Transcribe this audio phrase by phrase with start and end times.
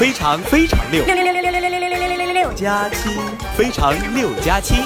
[0.00, 3.10] 非常非常六六六六六六六六六六六六加七，
[3.54, 4.76] 非常六加七。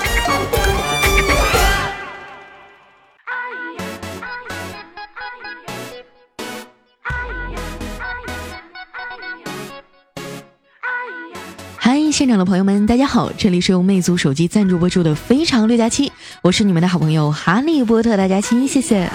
[11.76, 16.08] 嗨，现场的朋友们，大家好，这里是由魅族手机赞助播出的《非常六加七》，
[16.42, 19.08] 我是你们的好朋友哈利波特大家亲，谢谢。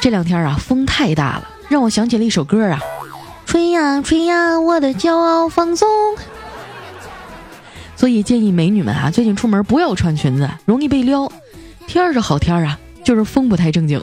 [0.00, 2.80] 这两天啊，风太大了，让我想起了一首歌啊，
[3.46, 5.88] 吹呀吹呀，我的骄傲放纵。
[7.96, 11.30] 所以建议美女们啊，最近出门不要穿裙子，容易被撩。
[11.86, 14.02] 天儿是好天儿啊，就是风不太正经。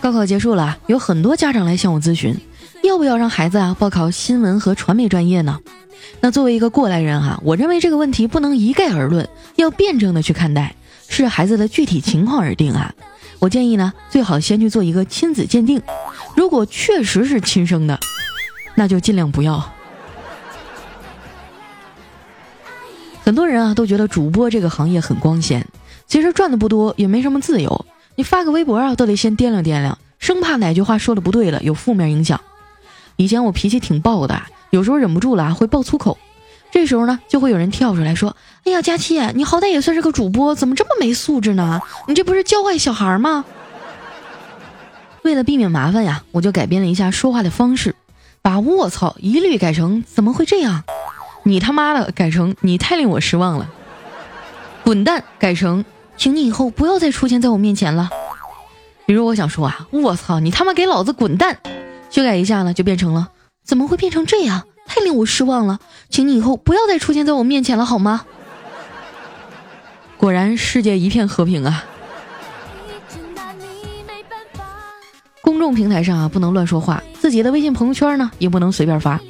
[0.00, 2.36] 高考结束了，有很多家长来向我咨询，
[2.82, 5.60] 要不要让孩子啊报考新闻和传媒专业呢？
[6.20, 10.74] 那作为一个过来人哈，我认为这个问题不能一概而论，要辩证的去看待。
[11.08, 12.94] 视孩子的具体情况而定啊！
[13.42, 15.82] 我建议呢，最好先去做一个亲子鉴定，
[16.36, 17.98] 如果确实是亲生的，
[18.76, 19.68] 那就尽量不要。
[23.24, 25.66] 很多人啊都觉得主播这个行业很光鲜，
[26.06, 27.84] 其实赚的不多，也没什么自由。
[28.14, 32.40] 你发个微博啊，都得先掂量掂量，生怕哪句话说的不对了，有负面影响。
[33.16, 34.40] 以前我脾气挺暴的，
[34.70, 36.16] 有时候忍不住了会爆粗口。
[36.72, 38.34] 这时候呢，就会有人跳出来说
[38.64, 41.82] ：“哎呀，佳期，你好歹也算是个主播，怎么这么没素质呢？
[42.08, 43.44] 你这不是教坏小孩吗？”
[45.22, 47.94] 为了避免麻烦呀，我就改变了一下说话的方式，
[48.40, 50.82] 把“卧槽”一律改成“怎么会这样
[51.44, 53.68] ”，“你他妈的”改成“你太令我失望了
[54.82, 55.84] ”，“滚蛋”改成
[56.16, 58.08] “请你以后不要再出现在我面前了”。
[59.04, 61.58] 比如我想说啊，“卧槽，你他妈给老子滚蛋”，
[62.08, 63.28] 修改一下呢，就变成了
[63.62, 64.62] “怎么会变成这样”。
[64.86, 68.24] 太令我失望了，请你以后不要再出现在我面前了，好吗？
[70.16, 71.84] 果然世界一片和平啊！
[75.40, 79.20] 公众平台上啊，不能乱说话，自己的微信朋友圈呢，也不能随便发。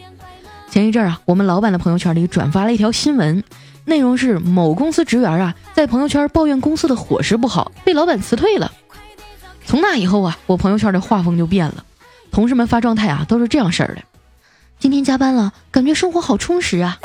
[0.68, 3.42] 前一阵啊，我们老板的朋友圈里转发了一条新闻，
[3.86, 8.70] 内容是某公司职员啊，在朋友圈抱怨公司的伙食不好，被老板辞退了。
[9.64, 11.84] 从那以后啊，我朋友圈的画风就变了，
[12.30, 14.02] 同事们发状态啊，都是这样式儿的。
[14.82, 16.98] 今天加班了，感觉生活好充实啊！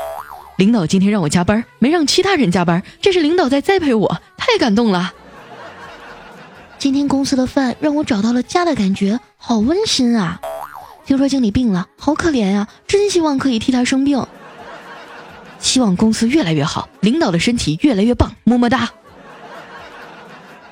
[0.56, 5.14] 领导今天让我加班，没让其他人加班，这是领导在栽培我，太感动了。
[6.76, 10.40] 今天公司的饭让我找到了家的感觉，好温馨啊！
[11.06, 14.26] 听说经理病了，好可怜呀，真希望可以替他生病。
[15.60, 18.90] 希望公司越来越好，领导的身体越来越棒，么么哒。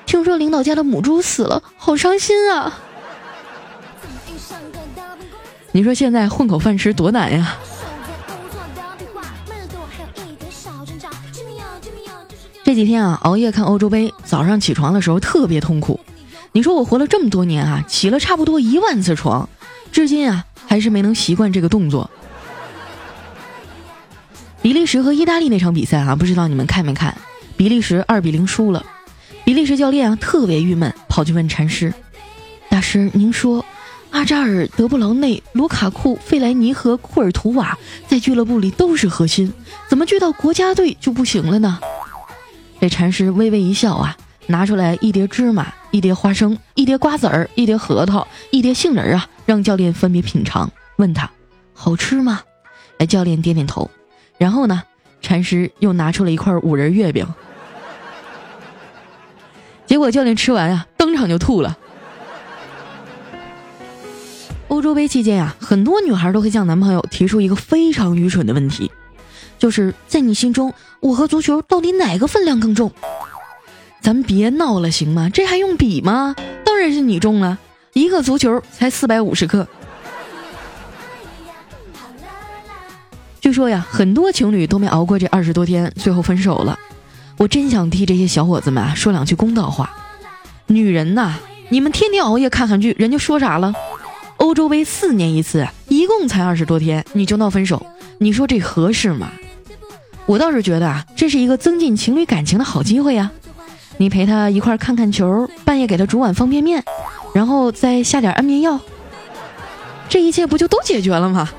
[0.05, 2.77] 听说领导家的母猪死了，好伤心啊！
[5.77, 7.55] 你说现在混口饭吃多难呀！
[12.63, 15.99] 这几天啊，熬夜看欧洲杯，早上起床的时候特别痛苦。
[16.51, 19.47] 你说我活了这么多年啊，起了差不多一万次床，
[19.91, 22.09] 至今啊还是没能习惯这个动作。
[24.63, 27.15] 比利时和意大利那场比赛啊，不知道你们看没看？
[27.55, 28.83] 比利时二比零输了，
[29.45, 31.93] 比利时教练啊特别郁闷，跑去问禅师
[32.67, 33.63] ：“大师，您说？”
[34.17, 39.53] 阿扎尔、德布劳内、卢卡库、费莱尼和库尔图瓦在俱乐部里都是核心，
[39.87, 41.79] 怎么聚到国家队就不行了呢？
[42.81, 44.17] 这禅师微微一笑啊，
[44.47, 51.29] 拿出来一碟芝麻、一碟花生、一碟瓜子儿、一碟核桃、一碟杏仁啊，让教练分别品尝，问他
[51.75, 52.41] 好吃吗？
[52.97, 53.87] 哎，教练点点头。
[54.39, 54.81] 然后呢，
[55.21, 57.23] 禅师又拿出了一块五仁月饼，
[59.85, 61.77] 结果教练吃完啊，当场就吐了。
[64.67, 68.91] 欧洲杯期间呀，很多女孩都会向男朋友提出一个非常愚蠢的问题，
[69.57, 72.91] 就是在你心中，我和足球到底哪个分量更重？
[74.01, 75.29] 咱别闹了，行吗？
[75.33, 76.35] 这还用比吗？
[76.65, 77.57] 当然是你重了，
[77.93, 79.67] 一个足球才四百五十克。
[83.39, 86.77] 据说呀，很多情侣都没熬过这二十多天，最后分手了。
[87.37, 89.89] 我真想替这些小伙子们啊说两句公道话：
[90.67, 91.35] 女人呐，
[91.69, 93.73] 你们天天熬夜看韩剧，人家说啥了？
[94.37, 97.85] 欧洲杯四年一次，一共才二十多天，你就闹分手，
[98.19, 99.31] 你说这合适吗？
[100.25, 103.31] 我倒是觉得啊，这是一个增进情侣感情的好机会呀。
[103.97, 106.83] 你陪他一块看看球，半夜给他煮碗方便面，
[107.33, 108.79] 然后再下点安眠药，
[110.07, 111.49] 这一切不就都解决了吗？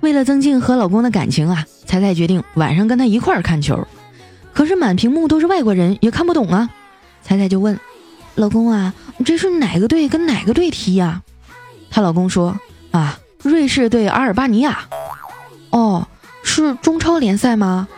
[0.00, 3.88] 为了增进和老公的感情啊，彩彩决定晚上跟他一块看球，
[4.52, 6.70] 可是满屏幕都是外国人，也看不懂啊。
[7.24, 7.80] 彩彩就问
[8.36, 8.92] ：“老公啊，
[9.24, 11.22] 这是哪个队跟哪个队踢呀？”
[11.90, 12.60] 她老公说
[12.92, 14.84] ：“啊，瑞士对阿尔巴尼亚。”
[15.70, 16.06] 哦，
[16.42, 17.88] 是中超联赛吗？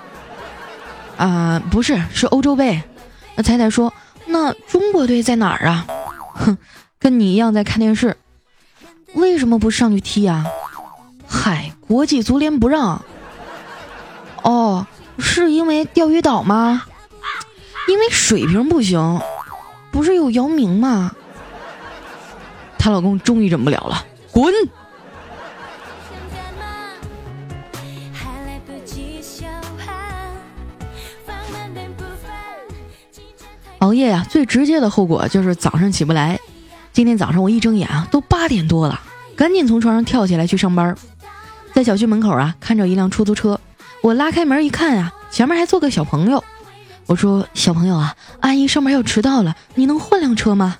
[1.16, 2.82] 啊，不是，是欧洲杯。
[3.34, 3.92] 那彩彩说，
[4.26, 5.86] 那中国队在哪儿啊？
[6.34, 6.56] 哼，
[6.98, 8.16] 跟你一样在看电视。
[9.14, 10.44] 为什么不上去踢啊？
[11.26, 13.02] 嗨，国际足联不让。
[14.42, 14.86] 哦，
[15.18, 16.84] 是因为钓鱼岛吗？
[17.88, 19.20] 因为水平不行。
[19.90, 21.12] 不是有姚明吗？
[22.78, 24.52] 她老公终于忍不了了，滚！
[33.78, 36.38] 熬夜呀，最直接的后果就是早上起不来。
[36.92, 39.00] 今天早上我一睁眼啊，都八点多了，
[39.36, 40.94] 赶紧从床上跳起来去上班。
[41.72, 43.58] 在小区门口啊，看着一辆出租车，
[44.02, 46.42] 我拉开门一看啊，前面还坐个小朋友。
[47.06, 50.76] 我说：“小朋友啊，阿姨上班要迟到了，你能换辆车吗？”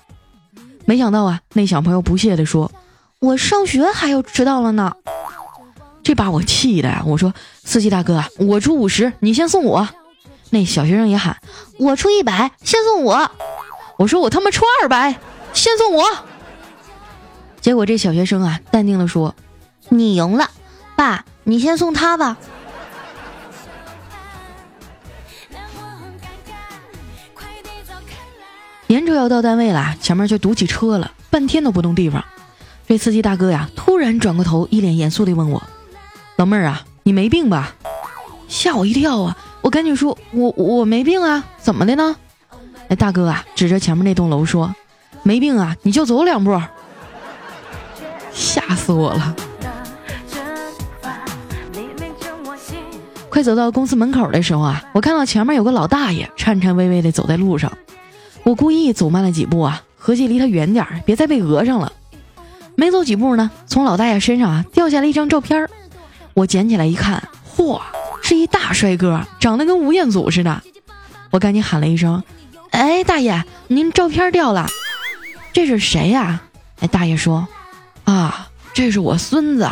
[0.85, 2.71] 没想到啊，那小朋友不屑地说
[3.19, 4.93] ：“我上学还要迟到了呢。”
[6.03, 7.03] 这把我气的呀！
[7.05, 7.33] 我说
[7.63, 9.87] ：“司机大哥，我出五十，你先送我。”
[10.51, 11.37] 那小学生也喊
[11.79, 13.29] ：“我出一百，先送我。”
[13.99, 15.19] 我说：“我他妈出二百，
[15.53, 16.05] 先送我。”
[17.59, 19.35] 结果这小学生啊，淡定的说
[19.89, 20.49] ：“你赢了，
[20.95, 22.37] 爸，你先送他吧。”
[28.87, 32.23] 眼瞅要到单位了，前面就堵起车了，半天都不动地方。
[32.87, 35.61] 这司机大哥呀，突然转过头，一脸严肃地问我
[36.37, 37.75] ：“老妹儿啊，你没病吧？”
[38.47, 39.37] 吓我一跳啊！
[39.61, 42.15] 我赶紧说：“我我没病啊，怎么的呢？”
[42.87, 44.73] 那大哥啊，指着前面那栋楼说
[45.21, 46.57] ：“没病啊，你就走两步。”
[48.31, 49.35] 吓死我了！
[53.29, 57.69] 快走到公司门口的时候啊，我看到前面有个老大爷颤颤巍巍地走在路上。
[58.47, 61.91] 我故意走慢了几步啊，合计离他远点儿，别再被讹上了。
[62.75, 65.69] 没走几步呢，从老大爷身上啊掉下来一张照片儿。
[66.33, 67.27] 我捡起来一看，
[67.57, 67.81] 嚯，
[68.23, 70.63] 是一大帅哥，长得跟吴彦祖似的。
[71.31, 72.23] 我赶紧喊了一声
[72.71, 74.65] ：“哎，大爷，您照片掉了，
[75.51, 76.43] 这是谁呀？”
[76.79, 77.49] 哎，大爷说
[78.05, 79.69] ：“啊，这是我孙子。”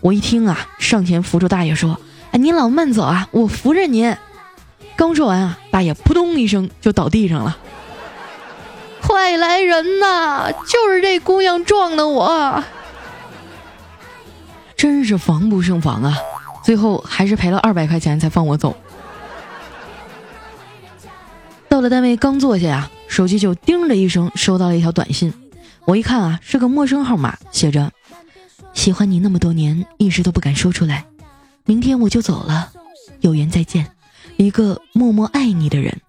[0.00, 2.00] 我一听啊，上前扶住大爷说
[2.32, 4.16] ：“哎，您老慢走啊，我扶着您。”
[4.96, 7.58] 刚说完啊，大爷扑通一声就倒地上了。
[9.02, 10.50] 快来人呐！
[10.50, 12.64] 就是这姑娘撞的我，
[14.76, 16.16] 真是防不胜防啊！
[16.64, 18.74] 最后还是赔了二百块钱才放我走。
[21.68, 25.32] 到了单位刚坐下呀，手机就叮的一声收到了一条短信。
[25.84, 27.92] 我一看啊，是个陌生号码，写着
[28.74, 31.04] ：“喜欢你那么多年，一直都不敢说出来。
[31.64, 32.72] 明天我就走了，
[33.20, 33.86] 有缘再见，
[34.36, 36.00] 一个默默爱你的人。”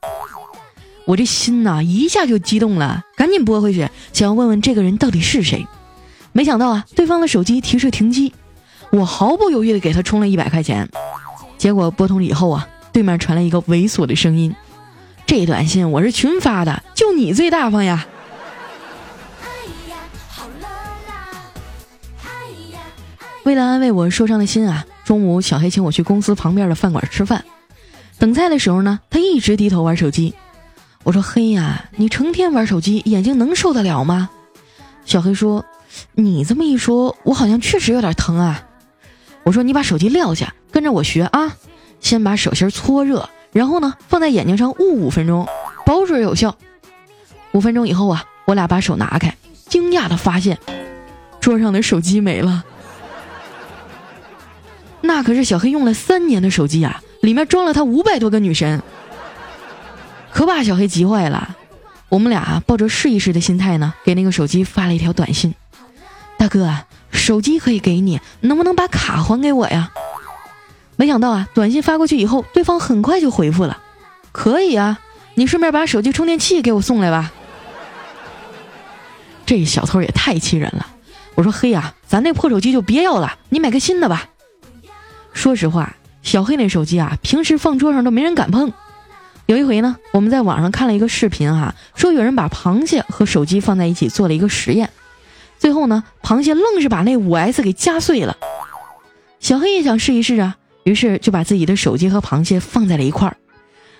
[1.06, 5.66] 我这心呐，一下就激动了，赶紧拨回去，想要问问这个人到底是谁。
[6.34, 8.34] 没想到啊，对方的手机提示停机，
[8.92, 10.90] 我毫不犹豫的给他充了一百块钱。
[11.58, 14.54] 结果拨通以后啊，对面传来一个猥琐的声音
[15.26, 18.06] ：“这短信我是群发的，就你最大方呀。”
[23.46, 27.46] 为了安慰我受伤的心啊，中午小黑请我去公司旁边的饭馆吃饭。
[28.20, 30.34] 等菜的时候呢，他一直低头玩手机。
[31.04, 34.30] 我说黑呀，你成天玩手机，眼睛能受得了吗？
[35.06, 35.64] 小黑说
[36.16, 38.64] ：“你这么一说，我好像确实有点疼啊。”
[39.44, 41.56] 我说：“你把手机撂下，跟着我学啊。
[42.00, 45.48] 先把手心搓热，然后呢放在眼睛上捂五分钟，
[45.86, 46.58] 保准有效。
[47.54, 49.36] 五分钟以后啊，我俩把手拿开，
[49.68, 50.60] 惊讶的发现
[51.40, 52.66] 桌上的手机没了。
[55.02, 58.82] 那可是小黑用了三年的手机啊，里面装了他五百多个女神。”
[60.32, 61.56] 可把小黑急坏了，
[62.10, 65.56] 我们俩抱着试一试的心态呢，给那个手机发了一条短信
[66.38, 66.76] ：“大哥，
[67.12, 69.92] 手机可以给你，能不能把卡还给我呀？”
[70.96, 73.82] 没想到啊，短信发过去以后，对方很快就回复了
[74.32, 75.00] ：“可以啊，
[75.36, 77.32] 你顺便把手机充电器给我送来吧。”
[79.46, 80.86] 这小偷也太气人了！
[81.34, 84.30] 我说：“黑呀，咱那破手机就别要了，你买个新的吧。”
[85.34, 85.96] 说实话，
[86.28, 88.74] 小黑那手机啊，平时放桌上都没人敢碰。
[89.46, 94.90] 有一回呢，我们在网上看了一个视频哈，说有人把螃蟹和手机放在一起做了一个实验，
[95.58, 98.36] 最后呢，螃蟹愣是把那五 S 给夹碎了。
[99.40, 103.38] 小黑也想试一试啊，于是就把自己的手机和螃蟹放在了一块儿，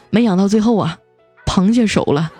[0.10, 0.98] 没想到最后啊，
[1.46, 2.34] 螃蟹熟了。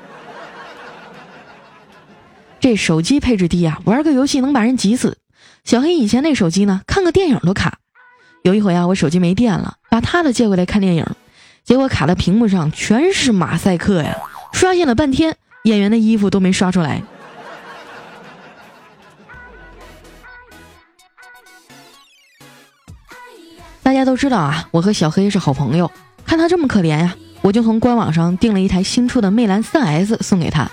[2.60, 5.18] 这手机配置低啊，玩个游戏能把人急死。
[5.64, 7.80] 小黑以前那手机呢，看个电影都卡。
[8.48, 11.06] 有一回啊，我手机没电了，把他的借过来看电影。
[11.66, 14.16] 结果卡的屏幕上全是马赛克呀！
[14.54, 17.04] 刷新了半天，演员的衣服都没刷出来。
[23.84, 25.92] 大家都知道啊，我和小黑是好朋友。
[26.26, 30.72] 看他这么可怜呀，我就从官网上订了一台新出的魅蓝 3S 送给他。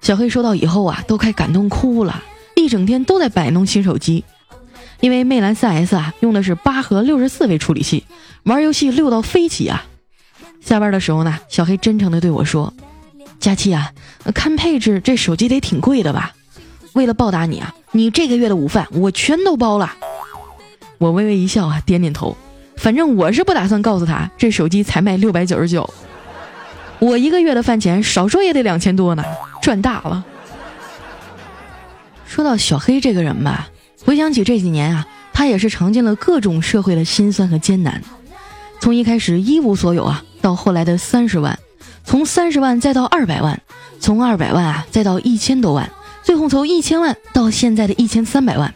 [0.00, 2.22] 小黑收到以后啊，都快感动哭了，
[2.56, 4.24] 一整天都在摆弄新手机。
[5.00, 8.04] 因为魅蓝 4S 啊，用的是八核六十四位处理器，
[8.42, 9.84] 玩游戏溜到飞起啊！
[10.60, 12.74] 下班的时候呢，小黑真诚的对我说
[13.38, 13.92] ：“佳期啊，
[14.34, 16.32] 看配置这手机得挺贵的吧？
[16.94, 19.94] 为了报答你啊，你这个月的午饭我全都包了。”
[20.98, 22.36] 我微微一笑啊，点点头。
[22.76, 25.88] 反正我是不打算告诉他，这手机才卖六百九十九，
[26.98, 29.24] 我一个月的饭钱少说也得两千多呢，
[29.62, 30.24] 赚大了。
[32.26, 33.68] 说到小黑这个人吧。
[34.04, 38.02] 回想起这几年啊，他也是尝尽了各种社会的辛酸和艰难。
[38.80, 41.58] 从一开始一无所有啊，到后来的三十万，
[42.04, 43.60] 从三十万再到二百万，
[44.00, 45.90] 从二百万啊再到一千多万，
[46.22, 48.72] 最后从一千万到现在的一千三百万。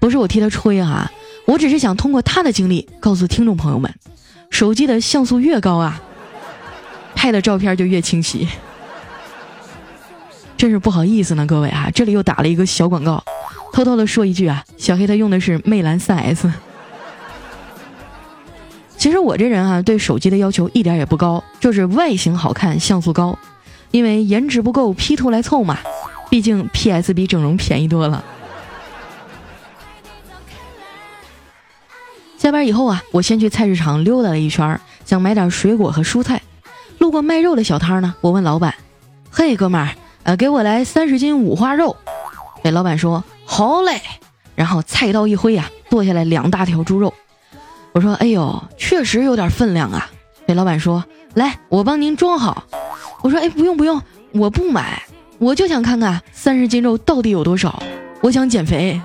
[0.00, 1.10] 不是我替他吹啊，
[1.46, 3.94] 我只是想通过他的经历告诉听众朋友们：
[4.50, 6.02] 手机的像素越高啊，
[7.14, 8.48] 拍的照片就越清晰。
[10.56, 13.22] 真是不好意思呢，各位啊，这里又打了一个小广告。
[13.72, 16.50] 偷偷的说一句啊，小黑他用的是魅蓝 3S。
[18.98, 23.36] 其实我这人啊，对手机的要求一点也不高，就是外形好看、像素高。
[23.90, 25.78] 因为颜值不够，P 图来凑嘛。
[26.30, 28.24] 毕竟 PS 比整容便宜多了。
[32.38, 36.40] 下班以后啊，我先去菜市场溜达了一圈，想买点水果和蔬菜。
[36.98, 38.74] 路过卖肉的小摊呢，我问老板
[39.30, 41.96] ：“嘿，哥们儿，呃，给我来三十斤五花肉。”
[42.62, 43.24] 哎，老板说。
[43.54, 44.00] 好嘞，
[44.54, 47.12] 然后菜刀一挥呀，剁下来两大条猪肉。
[47.92, 50.10] 我说：“哎呦，确实有点分量啊。”
[50.48, 51.04] 那老板说
[51.36, 52.64] ：“来，我帮您装好。”
[53.20, 54.00] 我说：“哎，不用不用，
[54.32, 55.02] 我不买，
[55.36, 57.82] 我就想看看三十斤肉到底有多少，
[58.22, 58.98] 我想减肥。”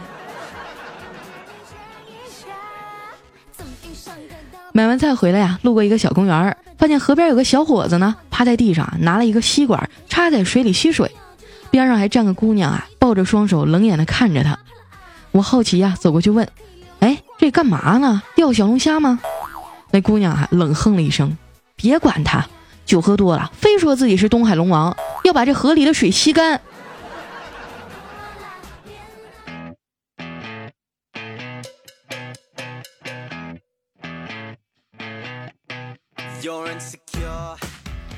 [4.71, 11.11] 买完菜回来呀，路过一个小公园，发现河边有个小伙子呢，趴在地上拿了一个吸管插在水里吸水。
[11.71, 14.57] 边上还站个姑娘啊，抱着双手冷眼的看着他。
[15.31, 16.47] 我好奇呀，走过去问
[16.99, 18.23] ：“哎，这干嘛呢？
[18.35, 19.19] 钓小龙虾吗？”
[19.91, 21.37] 那姑娘啊，冷哼了一声
[21.75, 22.45] ：“别管他，
[22.85, 26.59] 酒喝多了，非说自己是东海龙王，要把这河里的水吸干。”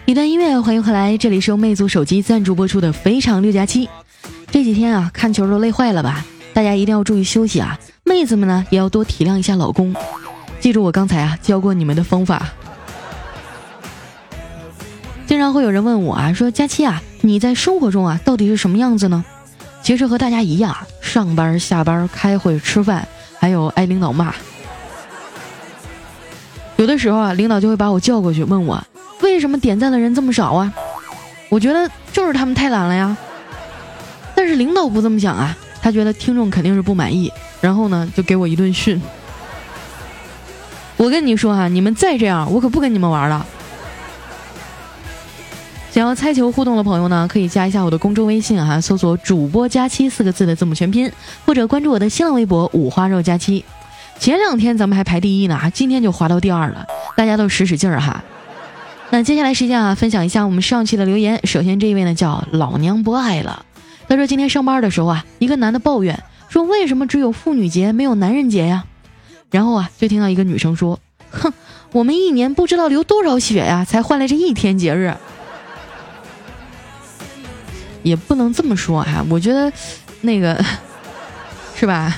[0.09, 3.85] 一段音乐，欢迎回来，这里是由魅族手机赞助播出的《非常六加七》。
[4.49, 6.25] 这几天啊，看球都累坏了吧？
[6.51, 7.79] 大家一定要注意休息啊！
[8.03, 9.95] 妹子们呢，也要多体谅一下老公。
[10.59, 12.49] 记住我刚才啊教过你们的方法。
[15.27, 19.23] 经常会有人问我啊，说佳期啊，你在生活中啊到底是什么样子呢？
[19.83, 24.33] 其实和大家一样，上班、下班、开会、吃饭，还有挨领导骂。
[26.77, 28.83] 有的时候啊，领导就会把我叫过去问我。
[29.21, 30.73] 为什么点赞的人这么少啊？
[31.49, 33.15] 我觉得就是他们太懒了呀。
[34.35, 39.01] 但是领导不这么想啊，他觉得听众肯定是不满意，然后呢就给我一顿训。
[40.95, 43.45] 我跟你说哈，你们再这样，我可不跟你们玩了。
[45.91, 51.11] 想要猜球互动的朋友呢，可以加一下我的公众微信哈，搜索“主播佳期”四个字的字母全拼，
[51.45, 53.65] 或者关注我的新浪微博“五花肉佳期”。
[54.19, 56.85] 前两天咱们还排第一呢，今天就滑到第二了，
[57.15, 58.23] 大家都使使劲儿哈。
[59.11, 61.39] 那接下来时间啊，分享一下我们上期的留言。
[61.45, 63.65] 首先这一位呢叫老娘不爱了，
[64.07, 68.85] 他说今天上班的时候啊，一个男的抱怨说为什么只有妇女节没有男人节呀？
[69.49, 70.99] 然后啊就听到一个女生说，
[71.31, 71.51] 哼，
[71.91, 75.15] 我们一年不知道流多少血呀，才换来这一天节日。
[78.03, 79.73] 也不能这么说啊，我觉得
[80.21, 80.63] 那个
[81.75, 82.15] 是吧？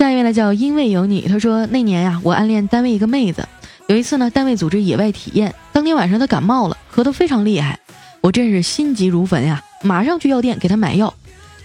[0.00, 3.46] 下一位呢叫因为有你，他说那年呀，我暗恋单位一个妹子，
[3.86, 7.78] 有一次呢，单位组织野外体验，当天晚上她感冒了，咳得非常厉害，
[8.22, 11.12] 我真是心急如焚呀，马上去药店给她买药。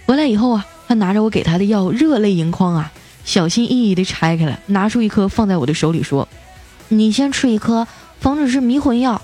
[0.05, 2.91] 回来以后啊，她拿着我给她的药，热泪盈眶啊，
[3.23, 6.27] 小心翼翼地拆开了，拿出一颗放在我的手里说
[6.89, 7.87] ：“你先吃一颗，
[8.19, 9.21] 防止是迷魂药。”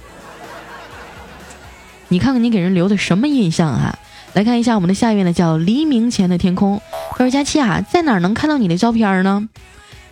[2.08, 4.00] 你看看你给人留的什么印象啊？
[4.34, 6.82] 来看一下我们的下一位呢，叫黎明前的天空。
[7.12, 9.50] 他说：“佳期啊，在哪能看到你的照片呢？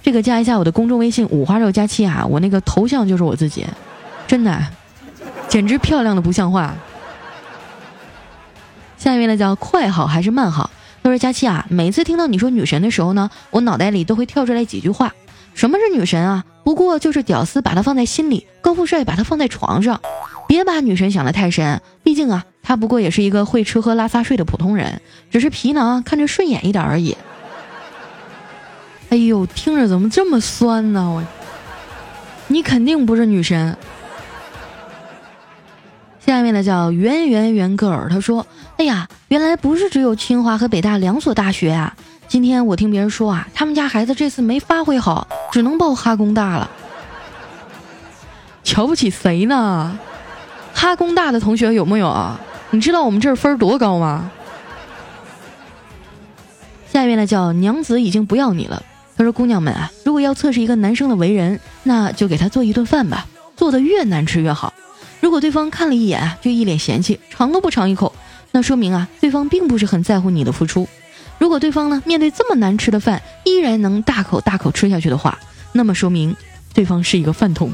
[0.04, 3.66] 这个加一下我的公众微信五花肉佳期啊，我那个头像就是我自己，
[4.28, 4.62] 真的，
[5.48, 6.76] 简直漂亮的不像话。”
[8.98, 10.70] 下一位呢，叫快好还是慢好？
[11.02, 15.14] 他说：“佳期啊，每次听到你说女神的时候呢，我脑袋里都会跳出来几句话。
[15.54, 16.44] 什么是女神啊？
[16.66, 20.02] 不过就是屌丝把她放在心里，高富帅把她放在床上。
[20.48, 25.02] 别把女神想得太深，毕竟啊。”他不过也是一个会吃喝拉撒睡的普通人，
[25.32, 27.18] 只是皮囊看着顺眼一点而已。
[29.10, 31.10] 哎呦，听着怎么这么酸呢？
[31.10, 31.24] 我，
[32.48, 33.76] 你肯定不是女神。
[36.20, 38.46] 下面的叫圆圆圆个儿，他说
[38.78, 41.96] ：“哎呀，原来不是只有清华和北大两所大学啊！
[42.28, 46.70] 今天我听别人说啊，他们家孩子这次没发挥好，只能报哈工大了。
[48.64, 49.98] 瞧不起谁呢？
[50.76, 52.08] 哈工大的同学有木有？
[52.72, 54.32] 你知道我们这儿分儿多高吗？”
[56.92, 58.84] 下面的叫娘子已经不要你了。
[59.16, 64.74] 他说：“姑娘们啊，如果要测试一个男生的为人，那就给他做一顿饭吧，做的越难吃越好。”
[65.22, 68.16] 如果对方看了一眼，就一脸嫌弃，尝都不尝一口，
[68.52, 70.88] 那说明啊，对方并不是很在乎你的付出。
[71.38, 75.38] 如果对方呢，面对这么难吃的饭，依然能大口大口吃下去的话，
[75.74, 76.36] 那么说明
[76.74, 77.72] 对方是一个饭桶。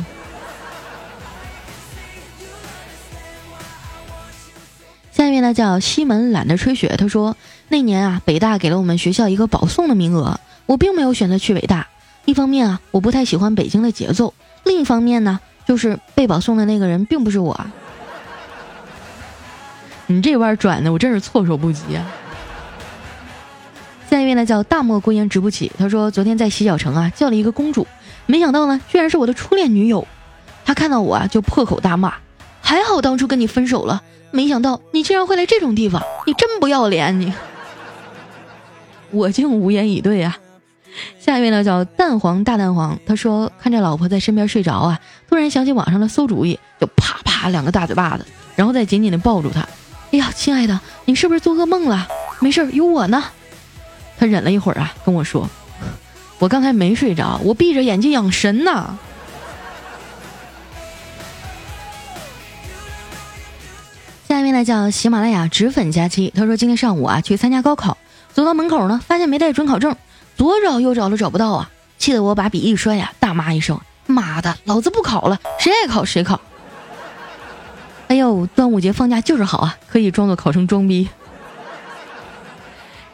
[5.35, 7.35] 下面呢叫西门懒得吹雪，他说
[7.67, 11.87] 那年啊，北大给了我们学校一个保送的名额，我并没有选择去北大。
[12.23, 15.41] 一方面啊，我不太喜欢北京的节奏；另一方面呢。
[15.67, 17.59] 就是被保送的那个人并不是我，
[20.05, 22.05] 你这弯转的我真是措手不及啊！
[24.07, 27.87] 下一位呢叫大漠孤烟直不起，他说昨天在洗脚城啊叫了一个公主，
[28.27, 30.07] 没想到呢居然是我的初恋女友，
[30.63, 32.13] 他看到我啊就破口大骂，
[32.61, 37.33] 还好当初跟你分手了，没想到你竟然会来这种地方，你真不要脸你！
[39.11, 40.37] 我竟无言以对啊！
[41.19, 49.61] 下一位呢叫蛋黄大蛋黄，他说看着老婆在身边睡着啊，突然想起网上的馊主意，就啪啪两个大嘴巴子，然后再紧紧的抱住他。
[50.11, 52.07] 哎呀，亲爱的，你是不是做噩梦了？
[52.39, 53.23] 没事，有我呢。
[54.17, 55.49] 他忍了一会儿啊，跟我说，
[56.39, 58.97] 我刚才没睡着，我闭着眼睛养神呢。
[64.35, 67.97] 下一位呢叫喜马拉雅脂粉佳期，他说今天上午啊去参加高考，
[68.33, 69.95] 走到门口呢，发现没带准考证。
[70.35, 71.71] 左找右找都找不到啊！
[71.97, 76.41] 气得我把笔一摔呀，大骂一声：“妈的，老子不考了，谁爱考谁考！”
[78.11, 81.07] 哎呦，端午节放假就是好啊，可以装作考生装逼。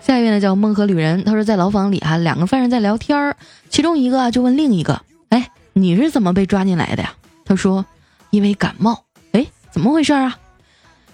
[0.02, 3.38] 下一位呢叫梦河旅人，他说在牢房里啊，两个犯人在聊天儿，
[3.69, 7.13] 其中一个啊就问另一个：“哎，你是怎么被抓进来的呀？”
[7.46, 7.86] 他说
[8.32, 10.39] ：“因为感冒。”哎，怎么回事啊？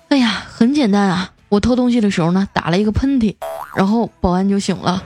[0.09, 3.35] 哎呀，很简单啊，我偷东西的时候呢打了一个喷嚏，
[3.75, 5.03] 然后保安就醒了。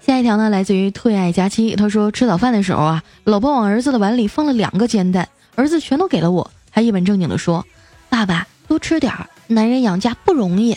[0.00, 1.74] 下一条呢，来自于退爱佳期。
[1.74, 7.64] 他说吃早饭的时候啊，老婆往儿子的碗里放了两个煎蛋，儿子全都给了我，还一本正经的说
[8.08, 10.76] ：“爸爸多吃点儿，男人养家不容易。”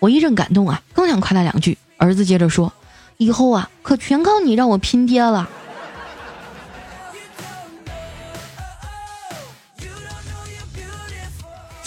[0.00, 2.72] 我一阵感动啊，刚想夸他两句，儿子接着说
[3.16, 5.48] ：“以后啊，可全靠你让我拼爹了。”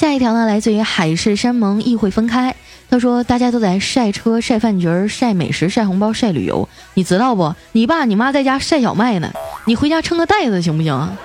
[0.07, 2.55] 下一条呢，来自于海誓山盟意会分开。
[2.89, 7.53] 他说：“大家都在晒车、晒饭局、晒美食、晒红包、晒旅游，你知道不？
[7.73, 9.29] 你爸你妈在家晒小麦呢，
[9.67, 11.17] 你回家撑个袋子行不行啊？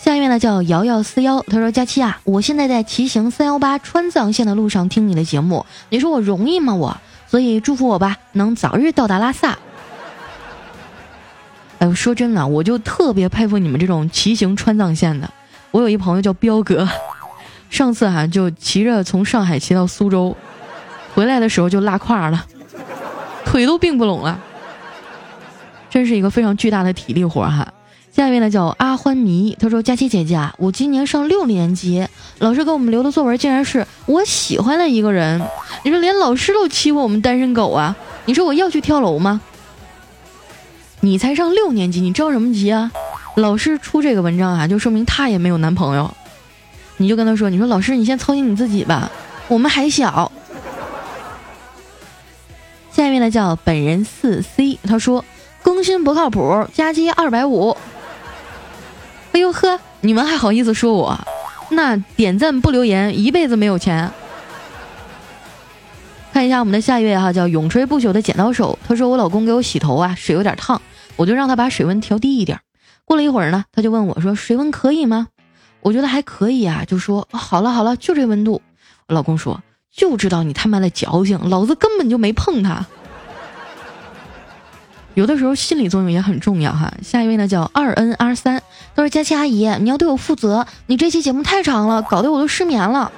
[0.02, 6.74] 下面呢叫瑶瑶四幺，他说：“佳期啊，我现在在骑行三幺八川藏线的路上听你的节目，你说我容易吗？
[6.74, 6.98] 我，
[7.28, 9.60] 所以祝福我吧，能早日到达拉萨。”
[11.82, 15.28] 哎呦，说真的，我就特别佩服你们这种骑行川藏线的。
[15.72, 16.88] 我有一朋友叫彪哥，
[17.72, 20.38] 上次哈就骑着从上海骑到苏州，
[21.16, 22.46] 回来的时候就拉胯了，
[23.44, 24.40] 腿都并不拢了，
[25.90, 27.74] 真是一个非常巨大的体力活哈。
[28.12, 35.42] 下一位呢叫阿欢迷，他说：“佳琪姐姐啊，我今年上六年级，老师给我们留的作文竟然是我喜欢的一个人，
[35.84, 37.96] 你说连老师都欺负我们单身狗啊？
[38.26, 39.42] 你说我要去跳楼吗？
[41.02, 42.92] 你才上六年级，你着什么急啊？”
[43.36, 46.14] 老师出这个文章啊，就说明他也没有男朋友。
[46.98, 49.12] 你就跟他说：“你说老师，你先操心你自己吧，
[49.48, 50.32] 我们还小。”
[52.92, 55.26] 下面呢叫本人四 C，他说
[55.64, 57.76] 更新不靠谱，加机二百五。
[59.32, 61.18] 哎呦呵，你们还好意思说我？
[61.70, 64.12] 那点赞不留言，一辈子没有钱。
[66.34, 70.82] 看一下我们的下一位哈，叫永垂不朽的剪刀手，他说我老公给我洗头啊，水有点烫，
[71.22, 72.62] 我就让他把水温调低一点。
[73.06, 75.28] 过了一会儿呢，他就问我说：“水温可以吗？”
[75.82, 78.60] 我觉得还可以啊，就说：“好了好了，就这温度。”
[79.08, 79.62] 我老公说
[79.94, 82.84] ：“就知道你他妈的矫情，老子根本就没碰他。”
[85.14, 86.92] 有的时候心理作用也很重要哈。
[87.04, 88.60] 下一位呢叫二 N R 三，
[88.96, 93.12] 他说：“佳琪阿姨，你要对我负责，你这期节目太长了，搞得我都失眠了。”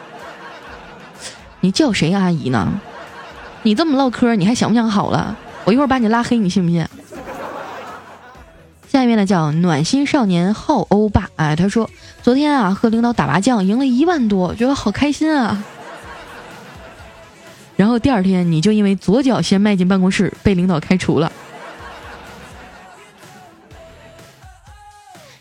[1.61, 2.67] 你叫谁阿姨呢？
[3.61, 5.37] 你这么唠嗑，你还想不想好了？
[5.63, 6.85] 我一会儿把你拉黑，你信不信？
[8.93, 11.89] 下面呢叫暖心少年好欧巴，哎，他说
[12.21, 15.63] 昨天啊和领导打麻将赢了一万多，觉得好开心啊。
[17.75, 21.31] 然后第二天你就因为左脚先迈进办公室被领导开除了。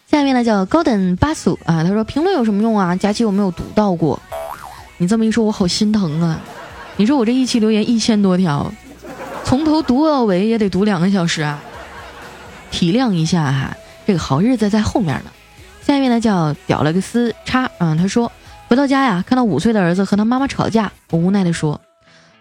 [0.06, 2.96] 下面呢叫高等巴苏啊，他说评论有什么用啊？
[2.96, 4.18] 佳期我没有读到过，
[4.96, 6.40] 你这么一说，我好心疼啊！
[6.96, 8.72] 你说我这一期留言一千多条，
[9.44, 11.62] 从头读到尾也得读两个小时啊！
[12.72, 15.30] 体谅一下哈，这个好日子在后面呢。
[15.82, 18.32] 下面呢叫屌了个丝叉啊，他说
[18.66, 21.80] 回到家呀，看到五岁的儿子和他妈妈吵架，我无奈的说，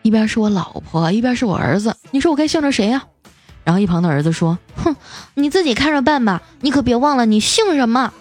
[0.01, 3.03] 一边是我老婆，一边是我儿子，你说我该向着谁呀？
[3.63, 4.95] 然后一旁的儿子说：“哼，
[5.35, 8.11] 你自己看着办吧，你可别忘了你姓什么。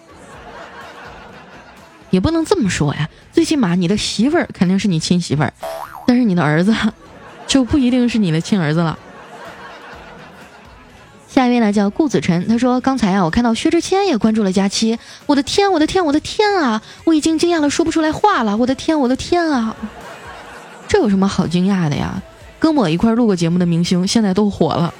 [2.09, 5.53] 也不能这么说呀，最起码你的媳妇儿肯定是你亲媳妇儿，
[6.05, 6.75] 但是你的儿子
[7.47, 8.97] 就不一定是你的亲儿子了。”
[11.33, 16.81] 下一位呢叫顾子晨，他说：“刚才啊，我看到薛之谦也关注了佳期，我的天，我的天，我的天啊！
[17.05, 19.73] 我已经惊讶的说不出来话了，我的天，我的天啊！
[20.89, 22.21] 这有什么好惊讶的呀？
[22.59, 24.93] 跟我一块录过节目的明星现在都火了。”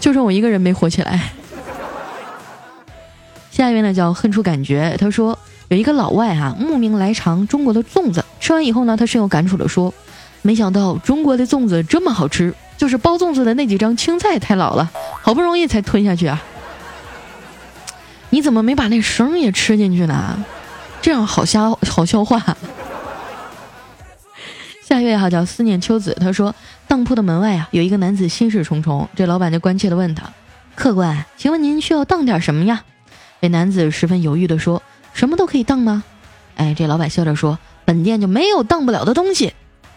[0.00, 1.32] 就剩我一个人没火起来。
[3.52, 5.38] 下一位呢叫恨出感觉，他说
[5.68, 9.94] 有一个老外哈慕名来尝中国的粽子，吃完以后呢，他深有感触的说，
[10.42, 14.90] 没想到中国的粽子这么好吃，就是包粽子的那几张青菜太老了，
[15.22, 16.42] 好不容易才吞下去啊。
[18.30, 20.44] 你怎么没把那绳也吃进去呢？
[21.00, 22.38] 这样好消好消化。
[24.82, 26.54] 下一位哈叫思念秋子，他说。
[26.88, 29.08] 当铺的门外啊，有一个男子心事重重。
[29.16, 30.30] 这老板就关切地问他
[30.76, 32.84] ：“客官，请问您需要当点什么呀？”
[33.42, 34.80] 这男子十分犹豫地说
[35.12, 36.04] ：“什么都可以当吗？”
[36.54, 39.52] 哎，这老板笑着说：“本店就没有当不了的东西。”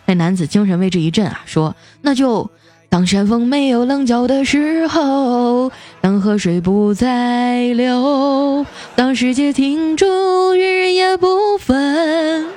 [0.07, 2.49] 那男子精神为之一振啊，说：“那就
[2.91, 5.71] 当山峰没有棱角的时候，
[6.01, 10.07] 当河水不再流，当世界停住，
[10.53, 12.47] 日夜不分。”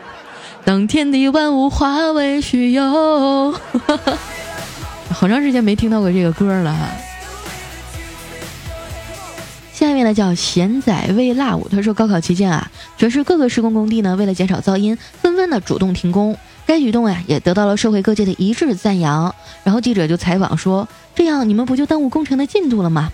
[0.65, 3.53] 当天地万物化为虚有，
[5.13, 6.89] 好长时间没听到过这个歌了哈。
[9.75, 16.35] 下一位呢叫贤仔未辣舞，他说高考期间啊，全市各个施工工地呢为了减少噪音，纷纷的主动停工。
[16.67, 19.35] 该举动呀也得到了社会各界的一致赞扬。
[19.65, 23.11] 然后记者就采访说：“这样你们不就耽误工程的进度了吗？”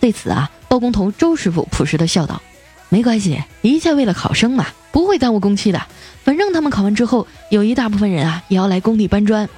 [0.00, 2.40] 对此啊，包工头周师傅朴实的笑道
[2.88, 5.82] ：“没关系，一切为了考生嘛，不会耽误工期的。”
[6.22, 9.48] 反正他们考完之后，有一大部分人啊也要来工地搬砖，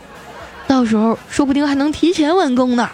[0.67, 2.89] 到时候说不定还能提前完工呢。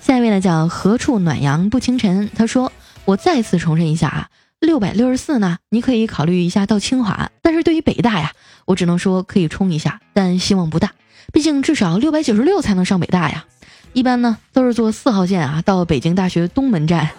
[0.00, 2.72] 下一位呢叫何处暖阳不清晨，他说
[3.04, 4.28] ：“我再次重申一下啊，
[4.62, 8.30] 六百六十四呢，你可以考虑一下到清华，但是对于北大呀，
[8.64, 10.92] 我只能说可以冲一下，但希望不大，
[11.32, 13.44] 毕竟至少六百九十六才能上北大呀。
[13.92, 17.10] 一般呢都是坐四号线啊到北京大学东门站，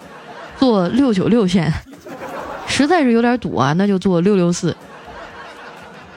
[0.57, 1.71] 坐六九六线。”
[2.65, 4.75] 实在是有点堵啊，那就坐六六四。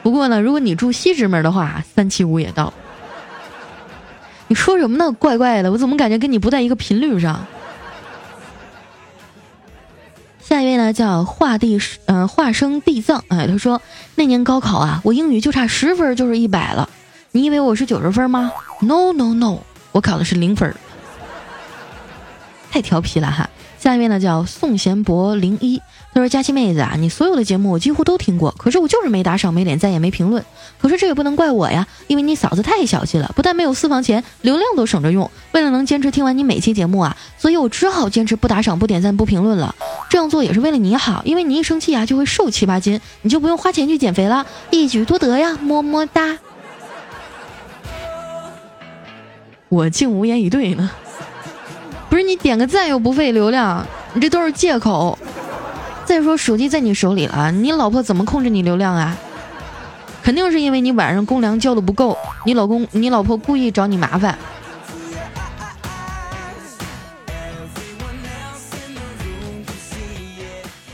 [0.05, 2.73] 不过呢，如果你住西直门的话，三七五也到。
[4.47, 5.11] 你说什么呢？
[5.11, 7.45] 怪怪的，我怎么感觉跟你不在一个频率上？
[10.49, 13.83] 下一位呢，叫化地嗯化生地藏，哎，他说
[14.15, 16.89] 那年高考啊，我英语就差十分就是一百了。
[17.33, 19.59] 你以为我是九十分吗？No No No，
[19.91, 20.73] 我考的是零分。
[22.71, 23.51] 太调皮了哈。
[23.87, 25.81] 下一位呢，叫宋贤博零一。
[26.12, 30.44] 他说：“佳期妹子啊，你所有的节目我几乎都听过，可是我就是没打赏、没点赞、也没评论。
[30.77, 35.31] 可是这也不能怪我呀，因为你嫂子太小气了，不但没有私房钱，流量都省着用。
[35.53, 39.72] 为了能坚持听完你每期节目啊，所以我只好坚持不打赏、不点赞、不评论了。
[40.11, 45.57] 这样做也是为了你好，因为你一生气啊就会瘦七八斤，你就不用花钱去减肥了，一举多得呀！
[45.62, 46.37] 么么哒。
[49.68, 50.90] 我竟无言以对呢。
[52.09, 55.19] 不是你点个赞又不费流量，你这都是借口。”
[56.07, 59.16] 再说手机在你手里了，你老婆怎么控制你流量啊？
[60.23, 64.38] 肯定是因为你晚上公粮交的不够，你老公、你老婆故意找你麻烦。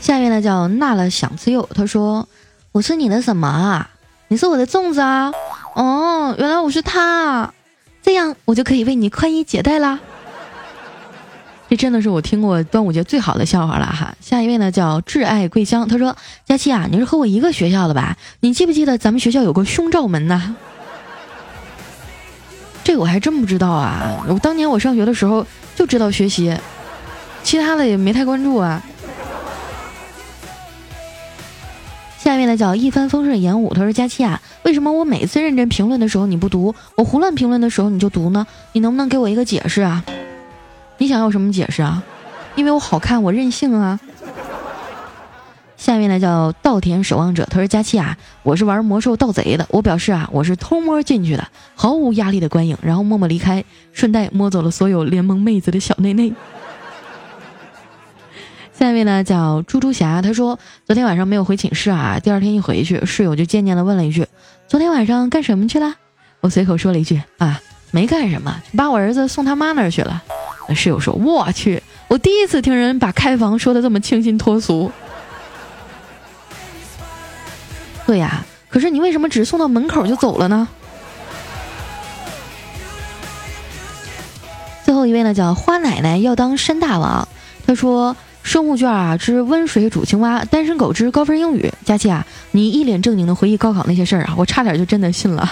[0.01, 2.27] 下面呢叫纳了想吃肉，他说
[2.73, 3.89] ：“我是你的什么啊？
[4.29, 5.31] 你是我的粽子啊？
[5.75, 7.53] 哦，原来我是他，
[8.01, 9.99] 这样我就可以为你宽衣解带啦。”
[11.73, 14.15] 这真的是我听过端午节最好的笑话了哈！
[14.21, 18.15] 下一位呢叫挚爱桂香，他说：“佳期啊，你是和我一个学校的吧？
[18.41, 20.55] 你记不记得咱们学校有个胸罩门呢？”
[22.85, 24.23] 这我还真不知道啊！
[24.29, 26.55] 我当年我上学的时候就知道学习，
[27.41, 28.83] 其他的也没太关注啊。
[32.19, 38.45] 下一位呢叫一帆风顺演武，他说：“佳期啊，为什么我每次认真评论的时候你不读，我胡乱评论的时候你就读呢？
[38.73, 40.05] 你能不能给我一个解释啊？”
[41.03, 42.01] 你想要什么解释啊？
[42.55, 43.99] 因为我好看，我任性啊。
[45.75, 56.31] 下面呢叫稻田守望者，他说：“佳期啊，我是玩魔兽盗贼的，我表示啊，我是偷摸进去的，毫无压力的观影，然后默默离开，顺带摸走了所有联盟妹子的小内内。”
[58.71, 64.25] 下一位呢叫猪猪侠，他说昨天晚上没有回寝室啊，第二天一回去，室友就渐渐的问了一句
[64.69, 65.95] ：“昨天晚上干什么去了？”
[66.39, 67.59] 我随口说了一句：“啊，
[67.91, 70.23] 没干什么，把我儿子送他妈那儿去了。”
[70.75, 74.91] 室友说：“我去，我第一次听人把开房说的这么清新脱俗。”
[78.05, 80.67] 对呀，可是你为什么只送到门口就走了呢？
[84.83, 87.27] 最后一位呢叫花奶奶要当山大王，
[87.65, 88.15] 他说。
[88.43, 91.73] 生物卷啊之温水煮青蛙，单身狗之高分英语。
[91.85, 95.49] 佳琪啊，你一脸正经的回忆高考那些事儿啊，我差点就真的信了。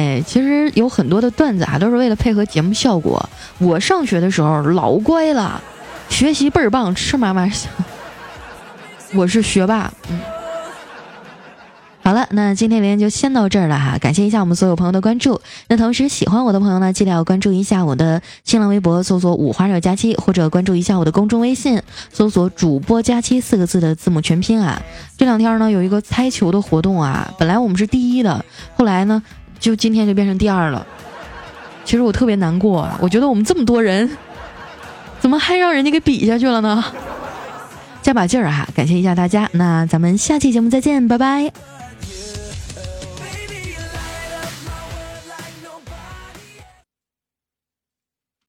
[0.00, 3.28] 哎，其实有很多的段子啊，都是为了配合节目效果。
[3.58, 5.60] 我上学的时候老乖了，
[6.08, 7.70] 学习倍儿棒，吃嘛嘛香。
[9.12, 10.18] 我是学霸，嗯。
[12.02, 15.38] 好了，那今天连就先到这儿了哈，感谢一下我们所有朋友的关注。
[15.68, 24.80] 那同时喜欢我的朋友呢，记得要关注一下我的新浪微博，搜索“五花肉佳期”，或者关注一下我的公众微信，搜索“主播佳期”四个字的字母全拼啊。
[25.18, 28.42] 这两天呢有一个猜球的活动啊，本来我们是第一的，
[28.74, 29.22] 后来呢
[29.60, 30.84] 就今天就变成第二了。
[31.84, 34.10] 其实我特别难过，我觉得我们这么多人，
[35.20, 36.84] 怎么还让人家给比下去了呢？
[38.02, 41.52] 加把劲儿哈，感谢一下大家，那咱们下期节目再见，拜拜。